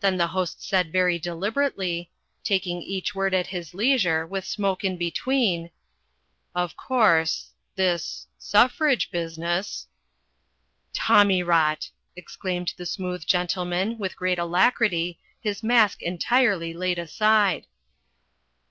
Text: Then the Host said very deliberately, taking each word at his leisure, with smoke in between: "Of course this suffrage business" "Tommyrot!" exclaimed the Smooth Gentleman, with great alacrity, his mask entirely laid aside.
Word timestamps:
Then 0.00 0.16
the 0.16 0.28
Host 0.28 0.66
said 0.66 0.90
very 0.90 1.18
deliberately, 1.18 2.10
taking 2.42 2.80
each 2.80 3.14
word 3.14 3.34
at 3.34 3.48
his 3.48 3.74
leisure, 3.74 4.26
with 4.26 4.46
smoke 4.46 4.84
in 4.84 4.96
between: 4.96 5.68
"Of 6.54 6.78
course 6.78 7.50
this 7.76 8.26
suffrage 8.38 9.10
business" 9.10 9.86
"Tommyrot!" 11.02 11.90
exclaimed 12.16 12.72
the 12.78 12.86
Smooth 12.86 13.26
Gentleman, 13.26 13.98
with 13.98 14.16
great 14.16 14.38
alacrity, 14.38 15.18
his 15.42 15.62
mask 15.62 16.00
entirely 16.00 16.72
laid 16.72 16.98
aside. 16.98 17.66